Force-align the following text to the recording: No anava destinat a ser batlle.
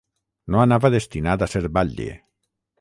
No 0.55 0.61
anava 0.63 0.91
destinat 0.95 1.45
a 1.45 1.51
ser 1.55 1.63
batlle. 1.79 2.11